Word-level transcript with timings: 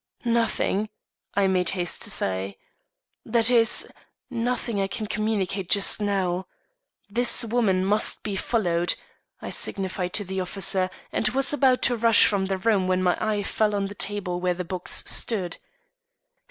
"Nothing," 0.25 0.89
I 1.35 1.45
made 1.45 1.69
haste 1.77 2.01
to 2.01 2.09
say 2.09 2.57
"that 3.23 3.51
is, 3.51 3.87
nothing 4.31 4.81
I 4.81 4.87
can 4.87 5.05
communicate 5.05 5.69
just 5.69 6.01
now. 6.01 6.47
This 7.07 7.45
woman 7.45 7.85
must 7.85 8.23
be 8.23 8.35
followed," 8.35 8.95
I 9.43 9.51
signified 9.51 10.13
to 10.13 10.23
the 10.23 10.41
officer, 10.41 10.89
and 11.11 11.27
was 11.29 11.53
about 11.53 11.83
to 11.83 11.95
rush 11.95 12.25
from 12.25 12.45
the 12.45 12.57
room 12.57 12.87
when 12.87 13.03
my 13.03 13.15
eye 13.23 13.43
fell 13.43 13.75
on 13.75 13.85
the 13.85 13.93
table 13.93 14.41
where 14.41 14.55
the 14.55 14.65
box 14.65 15.03
stood. 15.05 15.57